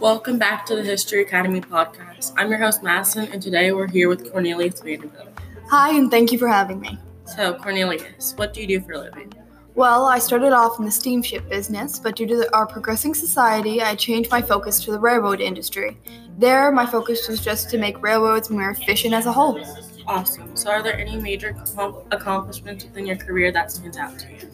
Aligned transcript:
Welcome 0.00 0.38
back 0.38 0.66
to 0.66 0.74
the 0.74 0.82
History 0.82 1.22
Academy 1.22 1.60
podcast. 1.60 2.32
I'm 2.36 2.50
your 2.50 2.58
host, 2.58 2.82
Madison, 2.82 3.28
and 3.28 3.40
today 3.40 3.70
we're 3.70 3.86
here 3.86 4.08
with 4.08 4.28
Cornelius 4.32 4.80
Vanderbilt. 4.80 5.28
Hi, 5.70 5.90
and 5.90 6.10
thank 6.10 6.32
you 6.32 6.38
for 6.38 6.48
having 6.48 6.80
me. 6.80 6.98
So, 7.26 7.54
Cornelius, 7.54 8.34
what 8.36 8.54
do 8.54 8.60
you 8.60 8.66
do 8.66 8.80
for 8.80 8.94
a 8.94 8.98
living? 8.98 9.32
Well, 9.76 10.06
I 10.06 10.20
started 10.20 10.52
off 10.52 10.78
in 10.78 10.84
the 10.84 10.90
steamship 10.92 11.48
business, 11.48 11.98
but 11.98 12.14
due 12.14 12.28
to 12.28 12.36
the, 12.36 12.54
our 12.54 12.64
progressing 12.64 13.12
society, 13.12 13.82
I 13.82 13.96
changed 13.96 14.30
my 14.30 14.40
focus 14.40 14.78
to 14.84 14.92
the 14.92 15.00
railroad 15.00 15.40
industry. 15.40 15.98
There, 16.38 16.70
my 16.70 16.86
focus 16.86 17.26
was 17.26 17.40
just 17.40 17.70
to 17.70 17.78
make 17.78 18.00
railroads 18.00 18.50
more 18.50 18.70
efficient 18.70 19.14
as 19.14 19.26
a 19.26 19.32
whole. 19.32 19.60
Awesome. 20.06 20.54
So, 20.54 20.70
are 20.70 20.80
there 20.80 20.96
any 20.96 21.16
major 21.16 21.56
com- 21.74 22.02
accomplishments 22.12 22.84
within 22.84 23.04
your 23.04 23.16
career 23.16 23.50
that 23.50 23.72
stands 23.72 23.96
out 23.96 24.16
to 24.20 24.30
you? 24.30 24.48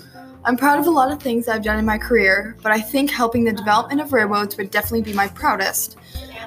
I'm 0.47 0.57
proud 0.57 0.79
of 0.79 0.87
a 0.87 0.91
lot 0.91 1.13
of 1.13 1.21
things 1.21 1.49
I've 1.49 1.63
done 1.63 1.79
in 1.79 1.85
my 1.85 1.99
career, 1.99 2.57
but 2.63 2.73
I 2.73 2.81
think 2.81 3.11
helping 3.11 3.45
the 3.45 3.53
development 3.53 4.01
of 4.01 4.15
railroads 4.15 4.57
would 4.57 4.71
definitely 4.71 5.03
be 5.03 5.13
my 5.13 5.29
proudest. 5.29 5.99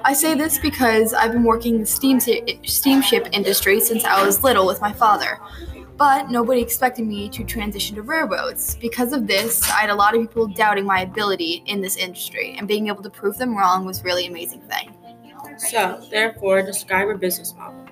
I 0.04 0.14
say 0.14 0.34
this 0.34 0.58
because 0.58 1.14
I've 1.14 1.32
been 1.32 1.44
working 1.44 1.76
in 1.76 1.82
the 1.82 1.86
steam 1.86 2.20
steamship 2.20 3.28
industry 3.32 3.80
since 3.80 4.04
I 4.04 4.26
was 4.26 4.44
little 4.44 4.66
with 4.66 4.82
my 4.82 4.92
father. 4.92 5.40
But 5.98 6.32
nobody 6.32 6.62
expected 6.62 7.06
me 7.06 7.30
to 7.30 7.44
transition 7.44 7.96
to 7.98 8.02
railroads. 8.02 8.76
Because 8.76 9.14
of 9.14 9.28
this, 9.28 9.62
I 9.70 9.82
had 9.82 9.90
a 9.90 9.96
lot 9.96 10.16
of 10.16 10.22
people 10.22 10.48
doubting 10.48 10.86
my 10.86 11.02
ability 11.02 11.64
in 11.68 11.82
this 11.82 11.98
industry, 11.98 12.56
and 12.58 12.68
being 12.68 12.88
able 12.88 13.04
to 13.04 13.10
prove 13.10 13.38
them 13.38 13.56
wrong 13.56 13.86
was 13.86 14.04
really 14.04 14.26
amazing 14.26 14.62
thing. 14.62 14.96
So, 15.58 16.02
therefore, 16.10 16.64
describe 16.64 17.08
your 17.08 17.18
business 17.18 17.54
model. 17.56 17.86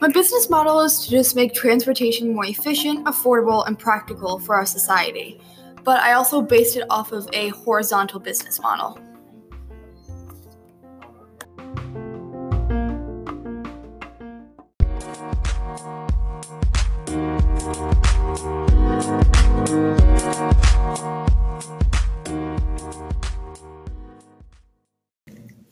My 0.00 0.08
business 0.08 0.48
model 0.48 0.80
is 0.80 1.00
to 1.04 1.10
just 1.10 1.34
make 1.34 1.54
transportation 1.54 2.32
more 2.32 2.46
efficient, 2.46 3.06
affordable, 3.06 3.66
and 3.66 3.76
practical 3.76 4.38
for 4.38 4.54
our 4.54 4.66
society. 4.66 5.40
But 5.82 6.00
I 6.00 6.12
also 6.12 6.40
based 6.40 6.76
it 6.76 6.84
off 6.88 7.10
of 7.10 7.28
a 7.32 7.48
horizontal 7.48 8.20
business 8.20 8.60
model. 8.60 8.96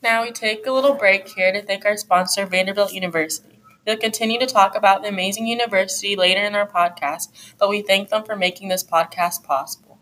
Now 0.03 0.23
we 0.23 0.31
take 0.31 0.65
a 0.65 0.71
little 0.71 0.93
break 0.93 1.27
here 1.27 1.51
to 1.51 1.61
thank 1.61 1.85
our 1.85 1.97
sponsor, 1.97 2.45
Vanderbilt 2.45 2.93
University. 2.93 3.59
We'll 3.85 3.97
continue 3.97 4.39
to 4.39 4.45
talk 4.45 4.75
about 4.75 5.01
the 5.01 5.09
amazing 5.09 5.47
university 5.47 6.15
later 6.15 6.45
in 6.45 6.55
our 6.55 6.67
podcast, 6.67 7.29
but 7.57 7.69
we 7.69 7.81
thank 7.81 8.09
them 8.09 8.23
for 8.23 8.35
making 8.35 8.69
this 8.69 8.83
podcast 8.83 9.43
possible. 9.43 9.99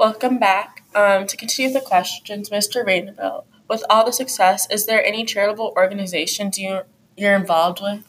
Welcome 0.00 0.38
back. 0.38 0.82
Um, 0.94 1.26
to 1.26 1.36
continue 1.36 1.70
the 1.70 1.82
questions, 1.82 2.48
Mr. 2.48 2.82
Vanderbilt, 2.86 3.46
with 3.68 3.84
all 3.90 4.06
the 4.06 4.14
success, 4.14 4.66
is 4.70 4.86
there 4.86 5.04
any 5.04 5.26
charitable 5.26 5.74
organizations 5.76 6.58
you, 6.58 6.84
you're 7.18 7.34
involved 7.34 7.82
with? 7.82 8.02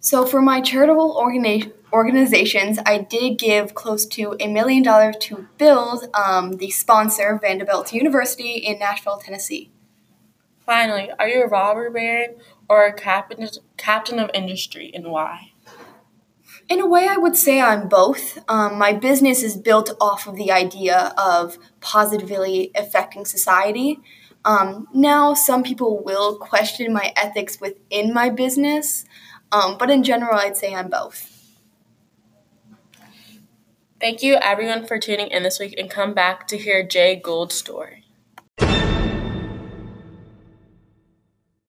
So, 0.00 0.24
for 0.24 0.40
my 0.40 0.62
charitable 0.62 1.14
organi- 1.14 1.72
organizations, 1.92 2.78
I 2.86 2.96
did 2.96 3.38
give 3.38 3.74
close 3.74 4.06
to 4.06 4.34
a 4.40 4.46
million 4.46 4.82
dollars 4.82 5.16
to 5.20 5.46
build 5.58 6.08
um, 6.14 6.52
the 6.52 6.70
sponsor, 6.70 7.38
Vanderbilt 7.38 7.92
University 7.92 8.52
in 8.52 8.78
Nashville, 8.78 9.18
Tennessee. 9.18 9.70
Finally, 10.64 11.10
are 11.18 11.28
you 11.28 11.44
a 11.44 11.48
robber 11.48 11.90
baron 11.90 12.36
or 12.66 12.86
a 12.86 12.94
captain, 12.94 13.46
captain 13.76 14.18
of 14.18 14.30
industry 14.32 14.90
and 14.94 15.08
why? 15.08 15.50
In 16.68 16.80
a 16.80 16.86
way, 16.86 17.06
I 17.08 17.16
would 17.16 17.36
say 17.36 17.60
I'm 17.60 17.88
both. 17.88 18.38
Um, 18.48 18.78
my 18.78 18.92
business 18.92 19.42
is 19.42 19.56
built 19.56 19.90
off 20.00 20.26
of 20.26 20.36
the 20.36 20.50
idea 20.50 21.12
of 21.18 21.58
positively 21.80 22.70
affecting 22.74 23.26
society. 23.26 24.00
Um, 24.46 24.88
now, 24.94 25.34
some 25.34 25.62
people 25.62 26.02
will 26.02 26.36
question 26.36 26.92
my 26.92 27.12
ethics 27.16 27.60
within 27.60 28.14
my 28.14 28.30
business. 28.30 29.04
Um, 29.52 29.76
but 29.78 29.90
in 29.90 30.02
general, 30.02 30.38
I'd 30.38 30.56
say 30.56 30.74
I'm 30.74 30.88
both. 30.88 31.30
Thank 34.00 34.22
you, 34.22 34.36
everyone, 34.36 34.86
for 34.86 34.98
tuning 34.98 35.28
in 35.28 35.42
this 35.42 35.58
week 35.60 35.74
and 35.78 35.90
come 35.90 36.14
back 36.14 36.46
to 36.48 36.58
hear 36.58 36.86
Jay 36.86 37.16
Gould's 37.16 37.54
story. 37.54 38.04